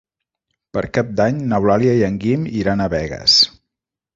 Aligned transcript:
Per 0.77 0.81
Cap 0.97 1.11
d'Any 1.21 1.37
n'Eulàlia 1.51 1.93
i 1.99 2.03
en 2.09 2.17
Guim 2.25 2.49
iran 2.63 2.85
a 2.87 2.91
Begues. 2.95 3.37